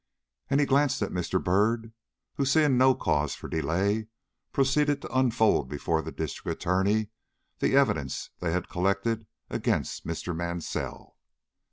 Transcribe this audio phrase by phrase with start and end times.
[0.49, 1.37] And he glanced at Mr.
[1.39, 1.93] Byrd,
[2.33, 4.07] who, seeing no cause for delay,
[4.51, 7.09] proceeded to unfold before the District Attorney
[7.59, 10.35] the evidence they had collected against Mr.
[10.35, 11.17] Mansell.